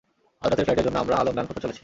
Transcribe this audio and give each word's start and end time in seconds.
আজ 0.43 0.47
রাতের 0.51 0.65
ফ্লাইটের 0.67 0.85
জন্য 0.87 0.97
আমরা 1.03 1.15
আলো 1.21 1.31
ম্লান 1.33 1.45
করতে 1.49 1.63
চলেছি। 1.63 1.79